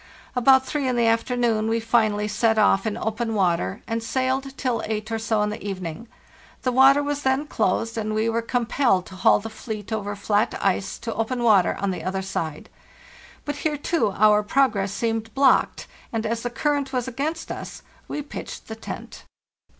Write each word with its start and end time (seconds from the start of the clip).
"About 0.35 0.65
three 0.65 0.87
in 0.87 0.95
the 0.95 1.05
afternoon 1.05 1.67
we 1.67 1.79
finally 1.79 2.27
set 2.27 2.57
off 2.57 2.87
in 2.87 2.97
open 2.97 3.35
water 3.35 3.83
and 3.87 4.01
sailed 4.01 4.57
till 4.57 4.81
eight 4.87 5.11
or 5.11 5.19
so 5.19 5.43
in 5.43 5.51
the 5.51 5.63
evening; 5.63 6.07
the 6.63 6.71
water 6.71 7.03
was 7.03 7.21
then 7.21 7.45
closed, 7.45 7.99
and 7.99 8.15
we 8.15 8.27
were 8.27 8.41
compelled 8.41 9.05
to 9.05 9.15
haul 9.15 9.37
the 9.39 9.47
fleet 9.47 9.93
over 9.93 10.15
flat 10.15 10.55
ice 10.59 10.97
to 10.97 11.13
open 11.13 11.43
water 11.43 11.77
on 11.79 11.91
the 11.91 12.03
other 12.03 12.23
side. 12.23 12.67
But 13.45 13.57
here, 13.57 13.77
too, 13.77 14.09
our 14.15 14.41
progress 14.41 14.91
seemed 14.91 15.31
blocked, 15.35 15.85
and 16.11 16.25
as 16.25 16.41
the 16.41 16.49
current 16.49 16.91
was 16.91 17.07
against 17.07 17.51
us 17.51 17.83
we 18.07 18.23
pitched 18.23 18.69
the 18.69 18.75
tent." 18.75 19.25